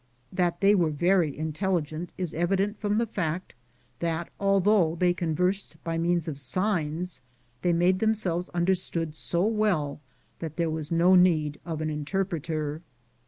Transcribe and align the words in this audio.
That 0.33 0.61
they 0.61 0.73
were 0.73 0.89
very 0.89 1.31
intelli 1.31 1.83
gent 1.83 2.09
is 2.17 2.33
evident 2.33 2.79
from 2.79 2.97
the 2.97 3.05
fact 3.05 3.53
that 3.99 4.29
although 4.39 4.95
they 4.95 5.13
conversed 5.13 5.75
by 5.83 5.99
means 5.99 6.27
of 6.27 6.39
signs 6.41 7.21
they 7.61 7.71
made 7.71 7.99
themselves 7.99 8.49
understood 8.49 9.13
so 9.13 9.45
well 9.45 9.99
that 10.39 10.55
there 10.57 10.71
was 10.71 10.91
no 10.91 11.13
need 11.13 11.59
of 11.67 11.81
an 11.81 11.91
interpreter. 11.91 12.81